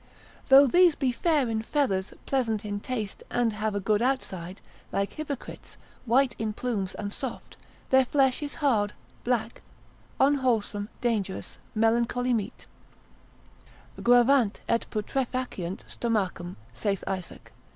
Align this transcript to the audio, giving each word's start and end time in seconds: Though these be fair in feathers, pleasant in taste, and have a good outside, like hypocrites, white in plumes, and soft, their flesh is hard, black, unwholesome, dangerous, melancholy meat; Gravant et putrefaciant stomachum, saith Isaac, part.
Though 0.49 0.65
these 0.65 0.95
be 0.95 1.11
fair 1.11 1.47
in 1.47 1.61
feathers, 1.61 2.11
pleasant 2.25 2.65
in 2.65 2.79
taste, 2.79 3.21
and 3.29 3.53
have 3.53 3.75
a 3.75 3.79
good 3.79 4.01
outside, 4.01 4.59
like 4.91 5.13
hypocrites, 5.13 5.77
white 6.07 6.35
in 6.39 6.53
plumes, 6.53 6.95
and 6.95 7.13
soft, 7.13 7.55
their 7.91 8.03
flesh 8.03 8.41
is 8.41 8.55
hard, 8.65 8.93
black, 9.23 9.61
unwholesome, 10.19 10.89
dangerous, 11.01 11.59
melancholy 11.75 12.33
meat; 12.33 12.65
Gravant 14.01 14.59
et 14.67 14.87
putrefaciant 14.89 15.81
stomachum, 15.87 16.55
saith 16.73 17.03
Isaac, 17.05 17.43
part. 17.43 17.53